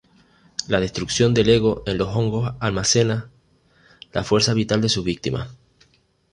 La 0.67 0.79
destrucción 0.79 1.35
del 1.35 1.47
ego 1.49 1.83
en 1.85 1.99
los 1.99 2.07
hongos 2.07 2.55
almacena 2.59 3.29
la 4.11 4.23
fuerza 4.23 4.55
vital 4.55 4.81
de 4.81 4.89
sus 4.89 5.05
víctimas. 5.05 5.49